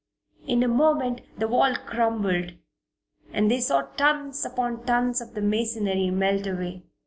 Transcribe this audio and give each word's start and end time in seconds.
In 0.47 0.63
a 0.63 0.67
moment 0.67 1.21
the 1.37 1.47
wall 1.47 1.75
crumbled 1.75 2.53
and 3.33 3.51
they 3.51 3.59
saw 3.59 3.83
tons 3.97 4.43
upon 4.43 4.83
tons 4.83 5.21
of 5.21 5.35
the 5.35 5.43
masonry 5.43 6.09
melt 6.09 6.47
away. 6.47 6.81